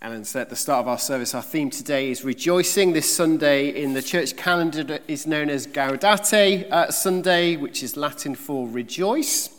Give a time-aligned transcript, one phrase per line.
[0.00, 2.92] Ellen said at the start of our service, our theme today is rejoicing.
[2.92, 8.34] This Sunday in the church calendar is known as Gaudete uh, Sunday, which is Latin
[8.34, 9.50] for rejoice.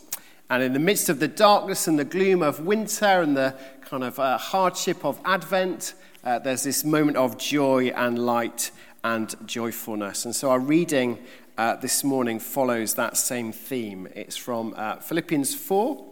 [0.50, 4.02] And in the midst of the darkness and the gloom of winter and the kind
[4.02, 5.94] of uh, hardship of Advent,
[6.24, 8.70] uh, there's this moment of joy and light
[9.04, 10.24] and joyfulness.
[10.24, 11.18] And so our reading
[11.58, 14.08] uh, this morning follows that same theme.
[14.14, 16.04] It's from uh, Philippians 4.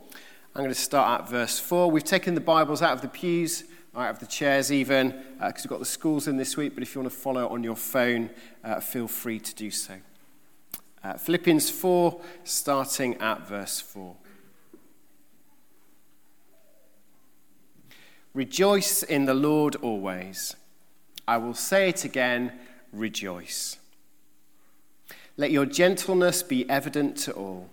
[0.55, 1.91] I'm going to start at verse 4.
[1.91, 3.65] We've taken the Bibles out of the pews
[3.95, 6.83] out of the chairs even, because uh, we've got the schools in this week, but
[6.83, 8.31] if you want to follow on your phone,
[8.65, 9.95] uh, feel free to do so.
[11.05, 14.17] Uh, Philippians 4, starting at verse 4.
[18.35, 20.57] Rejoice in the Lord always.
[21.29, 22.53] I will say it again,
[22.93, 23.79] rejoice.
[25.37, 27.69] Let your gentleness be evident to all.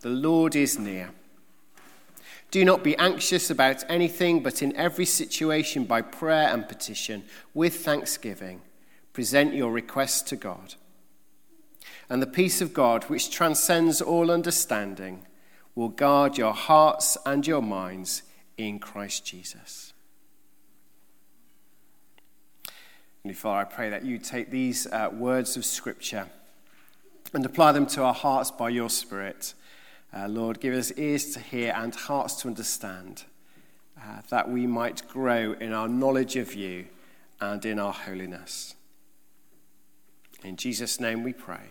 [0.00, 1.10] The Lord is near.
[2.50, 7.84] Do not be anxious about anything, but in every situation, by prayer and petition, with
[7.84, 8.60] thanksgiving,
[9.12, 10.74] present your requests to God.
[12.08, 15.26] And the peace of God, which transcends all understanding,
[15.76, 18.22] will guard your hearts and your minds
[18.58, 19.92] in Christ Jesus.
[23.22, 26.26] And Father, I pray that you take these uh, words of Scripture
[27.32, 29.54] and apply them to our hearts by your Spirit
[30.12, 33.24] uh, Lord, give us ears to hear and hearts to understand,
[33.96, 36.86] uh, that we might grow in our knowledge of you
[37.40, 38.74] and in our holiness.
[40.42, 41.68] In Jesus' name we pray.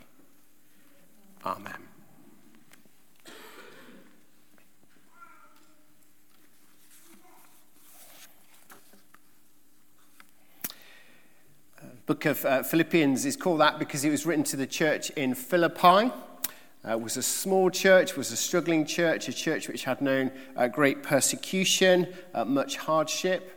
[1.45, 1.73] Amen.
[11.77, 15.09] Uh, book of uh, Philippians is called that because it was written to the church
[15.11, 16.11] in Philippi.
[16.87, 20.67] Uh, was a small church, was a struggling church, a church which had known uh,
[20.67, 23.55] great persecution, uh, much hardship.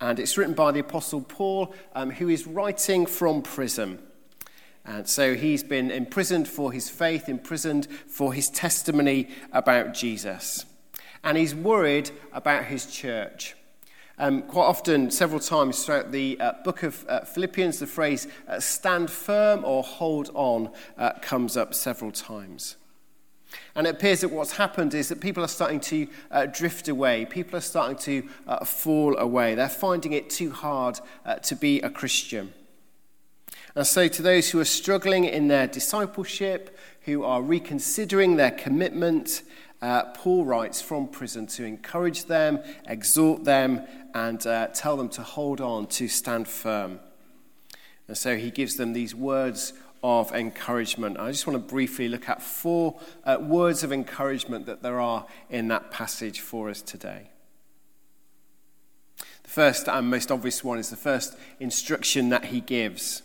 [0.00, 4.00] And it's written by the Apostle Paul, um, who is writing from prison.
[4.84, 10.64] And so he's been imprisoned for his faith, imprisoned for his testimony about Jesus.
[11.24, 13.55] And he's worried about his church.
[14.18, 18.58] Um, quite often, several times throughout the uh, book of uh, Philippians, the phrase uh,
[18.60, 22.76] stand firm or hold on uh, comes up several times.
[23.74, 27.26] And it appears that what's happened is that people are starting to uh, drift away.
[27.26, 29.54] People are starting to uh, fall away.
[29.54, 30.98] They're finding it too hard
[31.42, 32.54] to be a Christian.
[33.74, 39.42] And so, to those who are struggling in their discipleship, who are reconsidering their commitment,
[39.82, 45.22] uh, Paul writes from prison to encourage them, exhort them, and uh, tell them to
[45.22, 47.00] hold on, to stand firm.
[48.08, 49.72] And so he gives them these words
[50.02, 51.18] of encouragement.
[51.18, 55.26] I just want to briefly look at four uh, words of encouragement that there are
[55.50, 57.30] in that passage for us today.
[59.42, 63.22] The first and most obvious one is the first instruction that he gives.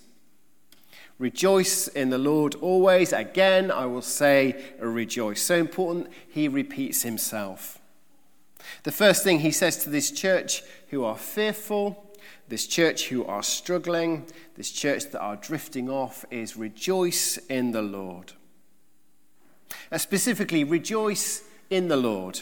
[1.22, 3.14] Rejoice in the Lord always.
[3.14, 5.40] Again, I will say, rejoice.
[5.40, 7.80] So important, he repeats himself.
[8.82, 12.12] The first thing he says to this church who are fearful,
[12.48, 17.84] this church who are struggling, this church that are drifting off, is rejoice in the
[17.84, 18.34] Lord.
[19.92, 22.42] Uh, specifically, rejoice in the Lord.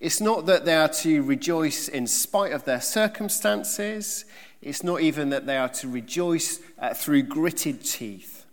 [0.00, 4.24] It's not that they are to rejoice in spite of their circumstances.
[4.66, 8.44] It's not even that they are to rejoice uh, through gritted teeth.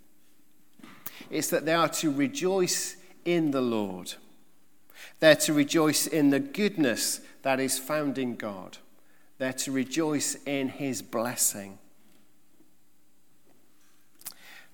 [1.28, 2.94] It's that they are to rejoice
[3.24, 4.14] in the Lord.
[5.18, 8.78] They're to rejoice in the goodness that is found in God.
[9.38, 11.80] They're to rejoice in his blessing.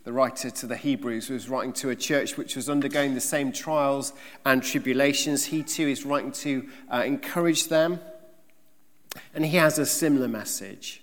[0.04, 3.50] The writer to the Hebrews was writing to a church which was undergoing the same
[3.50, 4.12] trials
[4.44, 5.46] and tribulations.
[5.46, 7.98] He too is writing to uh, encourage them.
[9.34, 11.02] And he has a similar message.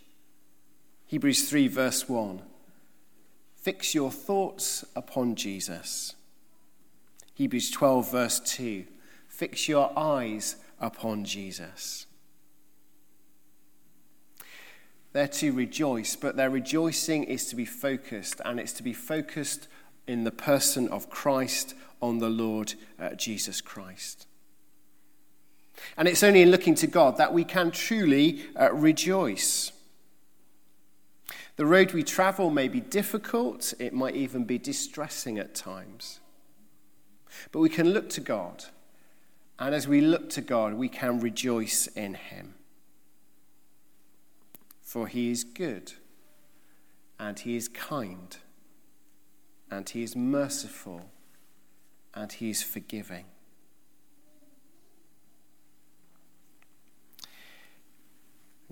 [1.08, 2.42] Hebrews 3, verse 1.
[3.56, 6.16] Fix your thoughts upon Jesus.
[7.34, 8.86] Hebrews 12, verse 2.
[9.28, 12.06] Fix your eyes upon Jesus.
[15.14, 19.68] They're to rejoice, but their rejoicing is to be focused, and it's to be focused
[20.08, 24.28] in the person of Christ, on the Lord uh, Jesus Christ.
[25.98, 29.72] And it's only in looking to God that we can truly uh, rejoice.
[31.58, 36.20] The road we travel may be difficult, it might even be distressing at times.
[37.52, 38.66] But we can look to God,
[39.58, 42.54] and as we look to God, we can rejoice in Him.
[44.84, 45.94] For He is good,
[47.20, 48.38] and He is kind,
[49.72, 51.10] and He is merciful,
[52.14, 53.26] and He is forgiving.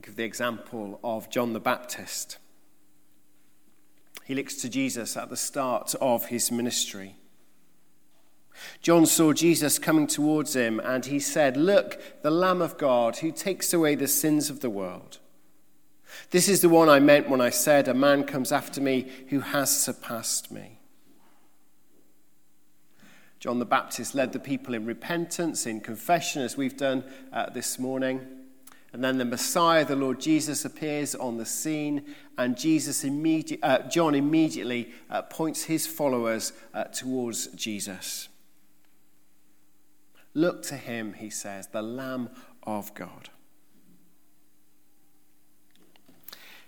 [0.08, 2.38] Of the example of John the Baptist.
[4.26, 7.16] He looks to Jesus at the start of his ministry.
[8.82, 13.32] John saw Jesus coming towards him and he said, Look, the Lamb of God who
[13.32, 15.20] takes away the sins of the world.
[16.32, 19.42] This is the one I meant when I said, A man comes after me who
[19.42, 20.80] has surpassed me.
[23.40, 27.78] John the Baptist led the people in repentance, in confession, as we've done uh, this
[27.78, 28.26] morning.
[28.96, 33.04] And then the Messiah, the Lord Jesus, appears on the scene, and Jesus
[33.62, 38.30] uh, John immediately uh, points his followers uh, towards Jesus.
[40.34, 42.30] Look to him, he says, the Lamb
[42.64, 43.28] of God.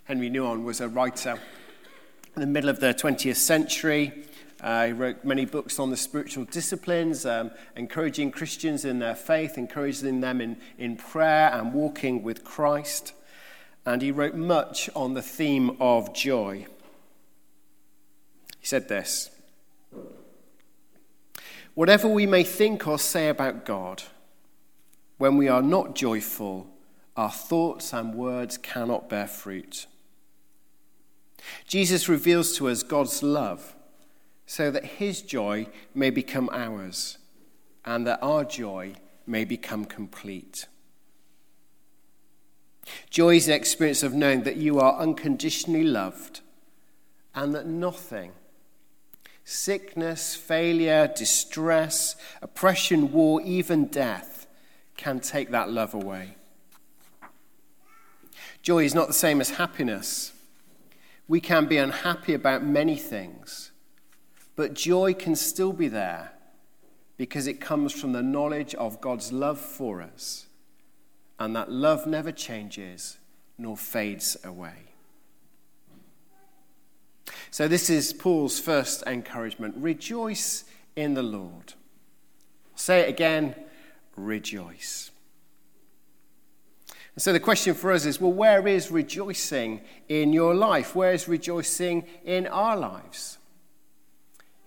[0.03, 1.39] Henry Nouwen was a writer
[2.35, 4.25] in the middle of the 20th century.
[4.59, 9.57] Uh, he wrote many books on the spiritual disciplines, um, encouraging Christians in their faith,
[9.57, 13.13] encouraging them in, in prayer and walking with Christ.
[13.85, 16.65] And he wrote much on the theme of joy.
[18.59, 19.29] He said this
[21.75, 24.03] Whatever we may think or say about God,
[25.19, 26.67] when we are not joyful,
[27.15, 29.85] our thoughts and words cannot bear fruit.
[31.67, 33.75] Jesus reveals to us God's love
[34.47, 37.17] so that his joy may become ours
[37.85, 38.93] and that our joy
[39.27, 40.67] may become complete.
[43.09, 46.39] Joy is the experience of knowing that you are unconditionally loved
[47.35, 48.31] and that nothing,
[49.43, 54.47] sickness, failure, distress, oppression, war, even death,
[54.95, 56.35] can take that love away.
[58.61, 60.31] Joy is not the same as happiness.
[61.27, 63.71] We can be unhappy about many things
[64.57, 66.33] but joy can still be there
[67.15, 70.47] because it comes from the knowledge of God's love for us.
[71.39, 73.19] And that love never changes
[73.57, 74.73] nor fades away.
[77.51, 80.63] So, this is Paul's first encouragement rejoice
[80.95, 81.73] in the Lord.
[82.75, 83.55] Say it again
[84.15, 85.11] rejoice.
[87.13, 90.95] And so, the question for us is well, where is rejoicing in your life?
[90.95, 93.37] Where is rejoicing in our lives?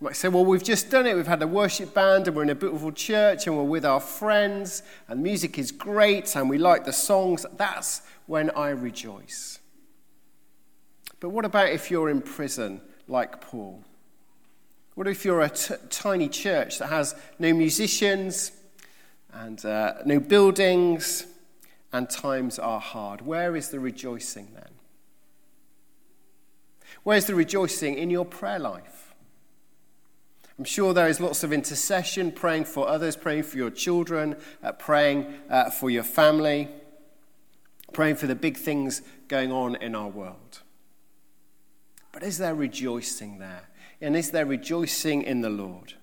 [0.00, 1.14] You might say, well, we've just done it.
[1.14, 4.00] We've had a worship band and we're in a beautiful church and we're with our
[4.00, 7.44] friends and music is great and we like the songs.
[7.58, 9.58] That's when I rejoice.
[11.20, 13.84] But what about if you're in prison like Paul?
[14.94, 18.52] What if you're a t- tiny church that has no musicians
[19.34, 21.26] and uh, no buildings
[21.92, 23.20] and times are hard?
[23.20, 24.70] Where is the rejoicing then?
[27.02, 29.09] Where's the rejoicing in your prayer life?
[30.60, 34.72] I'm sure there is lots of intercession, praying for others, praying for your children, uh,
[34.72, 36.68] praying uh, for your family,
[37.94, 40.60] praying for the big things going on in our world.
[42.12, 43.70] But is there rejoicing there?
[44.02, 45.94] And is there rejoicing in the Lord?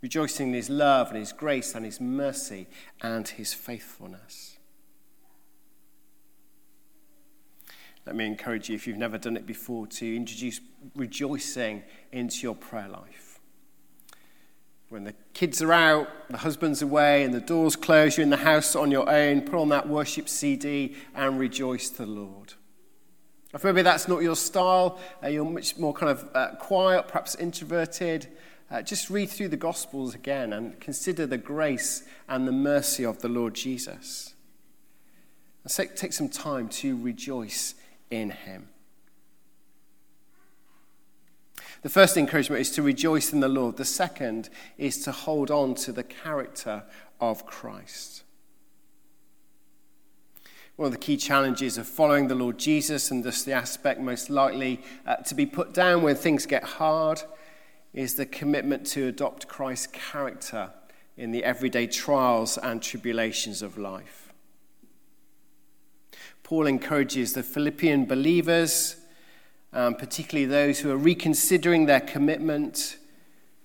[0.00, 2.68] Rejoicing in His love and His grace and His mercy
[3.02, 4.58] and His faithfulness.
[8.06, 10.60] Let me encourage you, if you've never done it before, to introduce
[10.94, 11.82] rejoicing
[12.12, 13.23] into your prayer life.
[14.94, 18.36] When the kids are out, the husband's away, and the doors close, you're in the
[18.36, 22.54] house on your own, put on that worship CD and rejoice the Lord.
[23.52, 27.34] If maybe that's not your style, uh, you're much more kind of uh, quiet, perhaps
[27.34, 28.28] introverted,
[28.70, 33.20] uh, just read through the Gospels again and consider the grace and the mercy of
[33.20, 34.34] the Lord Jesus.
[35.64, 37.74] And take some time to rejoice
[38.12, 38.68] in Him.
[41.84, 43.76] The first encouragement is to rejoice in the Lord.
[43.76, 44.48] The second
[44.78, 46.82] is to hold on to the character
[47.20, 48.22] of Christ.
[50.76, 54.30] One of the key challenges of following the Lord Jesus, and thus the aspect most
[54.30, 57.20] likely uh, to be put down when things get hard,
[57.92, 60.70] is the commitment to adopt Christ's character
[61.18, 64.32] in the everyday trials and tribulations of life.
[66.42, 68.96] Paul encourages the Philippian believers
[69.74, 72.96] um, particularly those who are reconsidering their commitment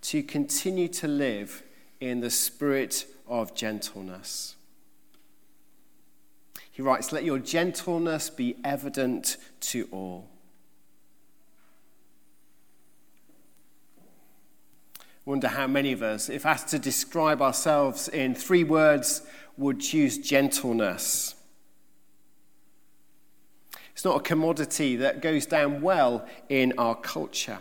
[0.02, 1.64] to continue to live
[2.02, 4.56] in the spirit of gentleness.
[6.72, 10.28] He writes, Let your gentleness be evident to all.
[15.26, 19.22] Wonder how many of us, if asked to describe ourselves in three words,
[19.58, 21.36] would choose gentleness.
[24.00, 27.60] It's not a commodity that goes down well in our culture.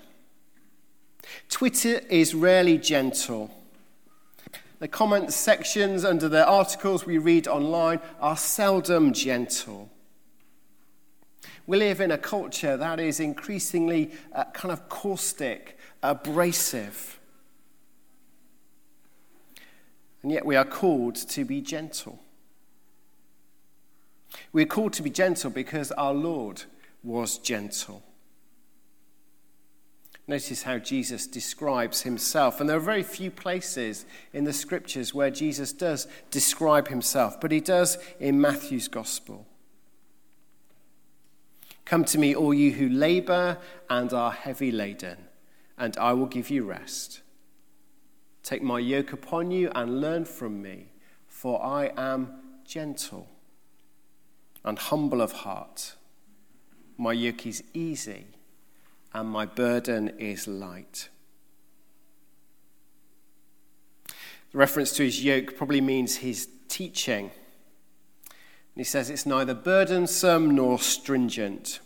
[1.49, 3.51] Twitter is rarely gentle.
[4.79, 9.91] The comment sections under the articles we read online are seldom gentle.
[11.67, 17.19] We live in a culture that is increasingly uh, kind of caustic, abrasive.
[20.23, 22.21] And yet we are called to be gentle.
[24.53, 26.65] We are called to be gentle because our Lord
[27.03, 28.03] was gentle.
[30.27, 32.61] Notice how Jesus describes himself.
[32.61, 37.51] And there are very few places in the scriptures where Jesus does describe himself, but
[37.51, 39.47] he does in Matthew's gospel.
[41.87, 43.57] Come to me, all you who labor
[43.89, 45.17] and are heavy laden,
[45.79, 47.23] and I will give you rest.
[48.43, 50.89] Take my yoke upon you and learn from me,
[51.27, 52.35] for I am
[52.67, 53.31] gentle
[54.65, 55.95] and humble of heart.
[56.97, 58.27] My yoke is easy
[59.15, 61.09] and my burden is light.
[64.53, 67.31] The reference to his yoke probably means his teaching.
[68.75, 71.81] he says it's neither burdensome nor stringent.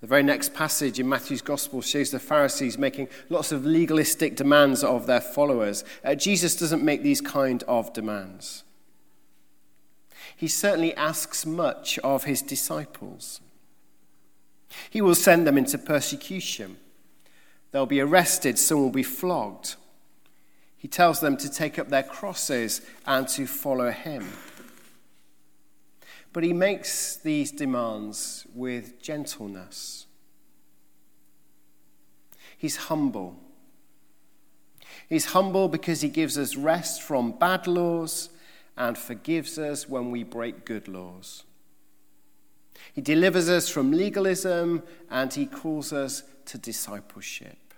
[0.00, 4.84] The very next passage in Matthew's Gospel shows the Pharisees making lots of legalistic demands
[4.84, 5.82] of their followers.
[6.04, 8.64] Uh, Jesus doesn't make these kind of demands.
[10.36, 13.40] He certainly asks much of his disciples.
[14.90, 16.76] He will send them into persecution.
[17.70, 19.76] They'll be arrested, some will be flogged.
[20.76, 24.28] He tells them to take up their crosses and to follow him.
[26.32, 30.06] But he makes these demands with gentleness.
[32.58, 33.36] He's humble.
[35.08, 38.30] He's humble because he gives us rest from bad laws
[38.76, 41.44] and forgives us when we break good laws.
[42.92, 47.74] He delivers us from legalism and he calls us to discipleship.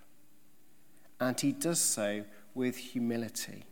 [1.21, 2.25] And he does so
[2.55, 3.65] with humility.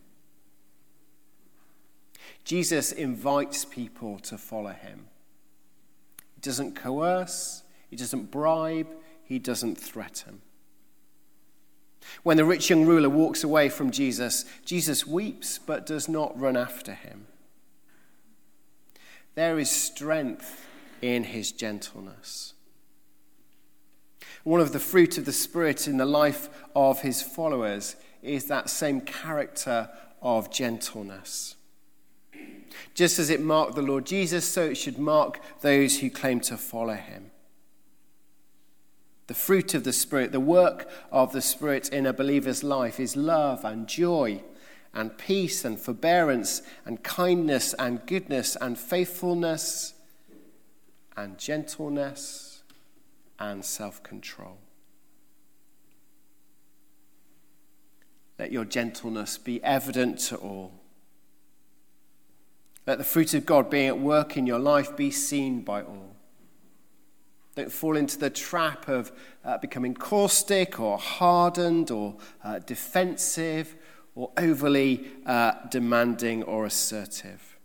[2.44, 5.06] Jesus invites people to follow him.
[6.34, 8.88] He doesn't coerce, he doesn't bribe,
[9.24, 10.42] he doesn't threaten.
[12.24, 16.56] When the rich young ruler walks away from Jesus, Jesus weeps but does not run
[16.56, 17.26] after him.
[19.34, 20.66] There is strength
[21.02, 22.54] in his gentleness.
[24.42, 28.70] One of the fruit of the Spirit in the life of his followers is that
[28.70, 29.90] same character
[30.22, 31.56] of gentleness.
[32.94, 36.56] Just as it marked the Lord Jesus, so it should mark those who claim to
[36.56, 37.32] follow him.
[39.26, 43.16] The fruit of the Spirit, the work of the Spirit in a believer's life is
[43.16, 44.42] love and joy
[44.92, 49.94] and peace and forbearance and kindness and goodness and faithfulness
[51.16, 52.62] and gentleness
[53.38, 54.58] and self control.
[58.38, 60.72] Let your gentleness be evident to all.
[62.86, 66.13] Let the fruit of God being at work in your life be seen by all.
[67.54, 69.12] Don't fall into the trap of
[69.44, 73.76] uh, becoming caustic or hardened or uh, defensive
[74.16, 77.58] or overly uh, demanding or assertive.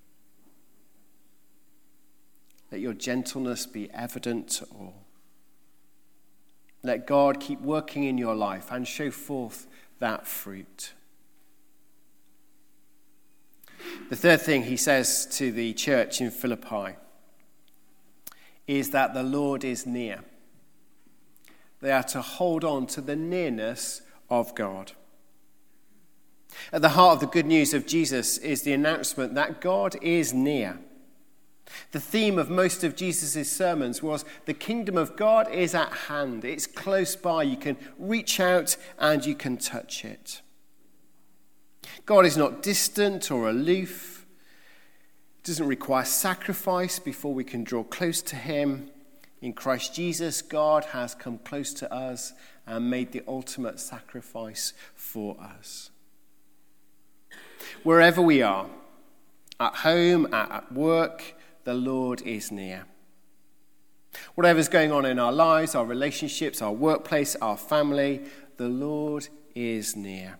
[2.71, 4.93] Let your gentleness be evident to all.
[6.83, 9.67] Let God keep working in your life and show forth
[9.99, 10.93] that fruit.
[14.09, 16.95] The third thing he says to the church in Philippi
[18.69, 20.19] is that the Lord is near.
[21.81, 24.91] They are to hold on to the nearness of God.
[26.71, 30.35] At the heart of the good news of Jesus is the announcement that God is
[30.35, 30.77] near.
[31.93, 36.45] The theme of most of Jesus' sermons was the kingdom of God is at hand.
[36.45, 37.41] It's close by.
[37.43, 40.41] You can reach out and you can touch it.
[42.05, 44.18] God is not distant or aloof.
[45.49, 48.91] Doesn't require sacrifice before we can draw close to Him.
[49.41, 52.33] In Christ Jesus, God has come close to us
[52.67, 55.89] and made the ultimate sacrifice for us.
[57.81, 58.67] Wherever we are,
[59.59, 62.85] at home, at work, the Lord is near.
[64.35, 68.21] Whatever's going on in our lives, our relationships, our workplace, our family,
[68.57, 70.37] the Lord is near.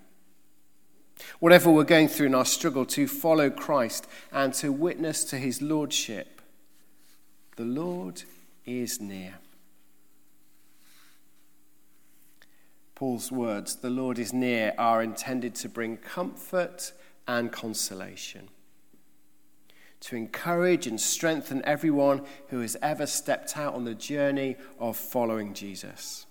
[1.40, 5.62] Whatever we're going through in our struggle to follow Christ and to witness to his
[5.62, 6.42] lordship,
[7.56, 8.24] the Lord
[8.66, 9.36] is near.
[12.96, 16.92] Paul's words, the Lord is near, are intended to bring comfort
[17.28, 18.50] and consolation
[20.02, 25.54] to encourage and strengthen everyone who has ever stepped out on the journey of following
[25.54, 26.26] Jesus.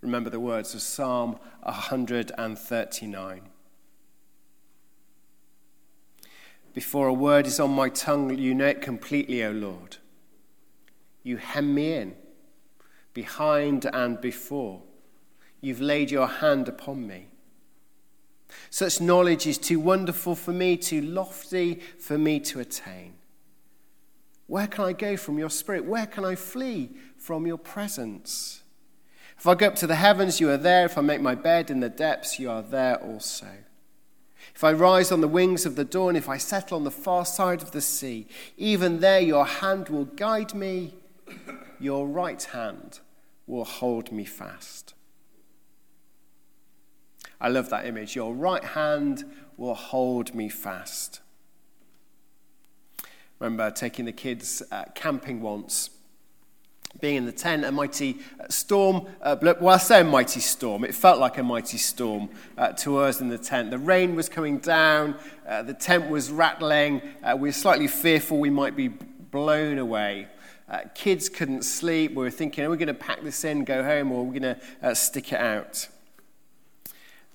[0.00, 3.40] Remember the words of Psalm 139.
[6.72, 9.96] Before a word is on my tongue, you know it completely, O Lord.
[11.24, 12.14] You hem me in,
[13.12, 14.82] behind and before.
[15.60, 17.26] You've laid your hand upon me.
[18.70, 23.14] Such knowledge is too wonderful for me, too lofty for me to attain.
[24.46, 25.84] Where can I go from your spirit?
[25.84, 28.62] Where can I flee from your presence?
[29.38, 30.86] If I go up to the heavens, you are there.
[30.86, 33.46] If I make my bed in the depths, you are there also.
[34.54, 37.24] If I rise on the wings of the dawn, if I settle on the far
[37.24, 38.26] side of the sea,
[38.56, 40.94] even there your hand will guide me,
[41.78, 42.98] your right hand
[43.46, 44.94] will hold me fast.
[47.40, 48.16] I love that image.
[48.16, 49.24] Your right hand
[49.56, 51.20] will hold me fast.
[53.38, 55.90] remember taking the kids uh, camping once
[57.00, 59.06] being in the tent, a mighty uh, storm.
[59.22, 60.84] Uh, well, I say a mighty storm.
[60.84, 63.70] It felt like a mighty storm uh, to us in the tent.
[63.70, 65.16] The rain was coming down.
[65.46, 67.02] Uh, the tent was rattling.
[67.22, 70.28] Uh, we were slightly fearful we might be blown away.
[70.68, 72.10] Uh, kids couldn't sleep.
[72.10, 74.38] We were thinking, are we going to pack this in, go home, or are we
[74.38, 75.88] going to stick it out?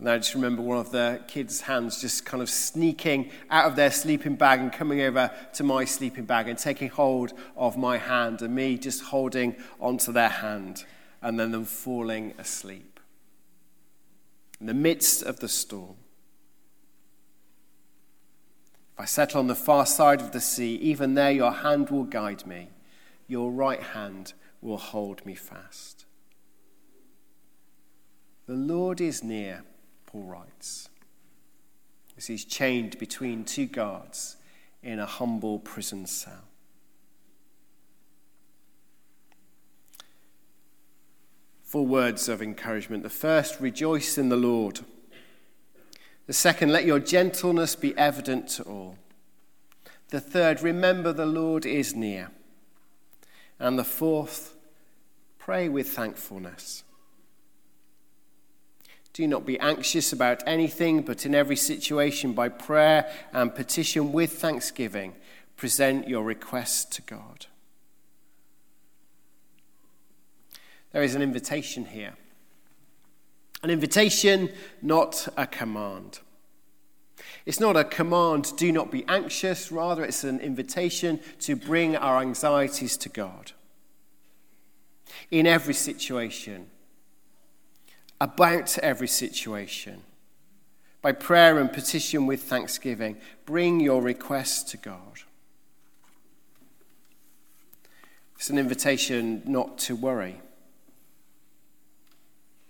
[0.04, 3.78] And I just remember one of the kids' hands just kind of sneaking out of
[3.78, 7.98] their sleeping bag and coming over to my sleeping bag and taking hold of my
[7.98, 10.84] hand, and me just holding onto their hand,
[11.22, 13.00] and then them falling asleep.
[14.60, 15.96] In the midst of the storm.
[18.96, 22.04] If I settle on the far side of the sea, even there your hand will
[22.04, 22.72] guide me,
[23.30, 26.04] your right hand will hold me fast.
[28.48, 29.64] The Lord is near
[30.14, 30.90] Paul writes,
[32.16, 34.38] as he's chained between two guards
[34.84, 36.46] in a humble prison cell.
[41.64, 43.02] Four words of encouragement.
[43.02, 44.82] The first, rejoice in the Lord.
[46.28, 48.98] The second, let your gentleness be evident to all.
[50.10, 52.30] The third, remember the Lord is near.
[53.58, 54.56] And the fourth,
[55.40, 56.84] pray with thankfulness.
[59.14, 64.34] Do not be anxious about anything, but in every situation, by prayer and petition with
[64.34, 65.14] thanksgiving,
[65.56, 67.46] present your requests to God.
[70.92, 72.14] There is an invitation here.
[73.62, 74.50] An invitation,
[74.82, 76.20] not a command.
[77.46, 79.72] It's not a command, do not be anxious.
[79.72, 83.52] Rather, it's an invitation to bring our anxieties to God.
[85.30, 86.68] In every situation,
[88.24, 90.02] about every situation.
[91.02, 95.24] By prayer and petition with thanksgiving, bring your requests to God.
[98.38, 100.40] It's an invitation not to worry,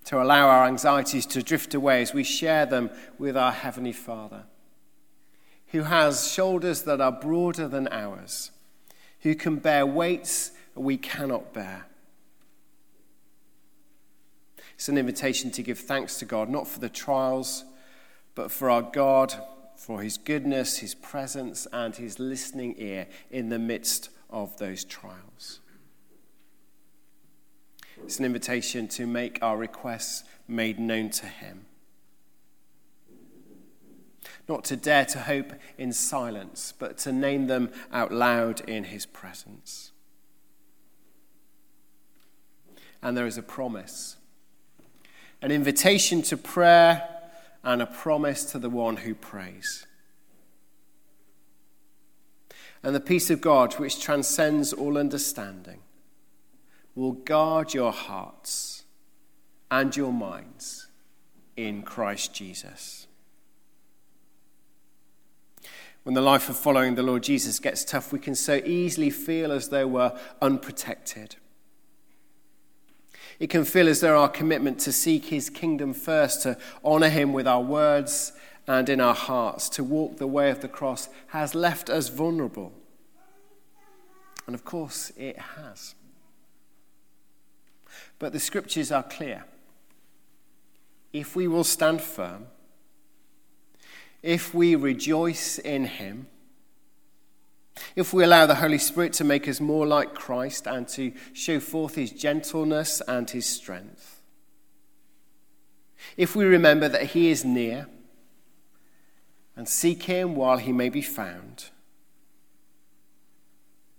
[0.05, 2.89] to allow our anxieties to drift away as we share them
[3.19, 4.45] with our Heavenly Father,
[5.67, 8.49] who has shoulders that are broader than ours,
[9.19, 11.85] who can bear weights we cannot bear
[14.73, 17.63] it's an invitation to give thanks to God, not for the trials,
[18.35, 19.33] but for our God,
[19.75, 25.59] for his goodness, his presence, and his listening ear in the midst of those trials.
[28.03, 31.65] It's an invitation to make our requests made known to him.
[34.49, 39.05] Not to dare to hope in silence, but to name them out loud in his
[39.05, 39.91] presence.
[43.01, 44.17] And there is a promise
[45.43, 47.07] an invitation to prayer,
[47.65, 49.85] and a promise to the one who prays.
[52.81, 55.79] And the peace of God, which transcends all understanding,
[56.95, 58.83] will guard your hearts
[59.69, 60.87] and your minds
[61.57, 63.07] in Christ Jesus.
[66.03, 69.51] When the life of following the Lord Jesus gets tough, we can so easily feel
[69.51, 71.35] as though we're unprotected.
[73.39, 77.33] It can feel as though our commitment to seek his kingdom first, to honor him
[77.33, 78.33] with our words
[78.67, 82.71] and in our hearts, to walk the way of the cross, has left us vulnerable.
[84.45, 85.95] And of course, it has.
[88.19, 89.45] But the scriptures are clear.
[91.11, 92.47] If we will stand firm,
[94.21, 96.27] if we rejoice in him,
[97.95, 101.59] if we allow the Holy Spirit to make us more like Christ and to show
[101.59, 104.21] forth his gentleness and his strength,
[106.17, 107.87] if we remember that he is near
[109.55, 111.69] and seek him while he may be found,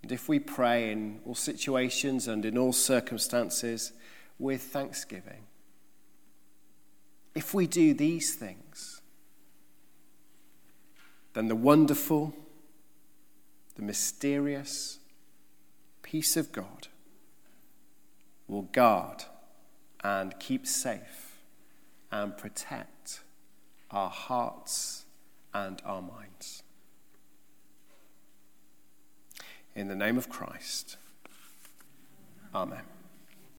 [0.02, 3.92] and if we pray in all situations and in all circumstances
[4.38, 5.46] with thanksgiving,
[7.34, 9.00] if we do these things,
[11.32, 12.34] then the wonderful,
[13.76, 14.98] the mysterious
[16.02, 16.88] peace of God
[18.46, 19.24] will guard
[20.02, 21.38] and keep safe
[22.12, 23.20] and protect
[23.90, 25.04] our hearts
[25.52, 26.62] and our minds.
[29.74, 30.96] In the name of Christ,
[32.54, 32.82] Amen.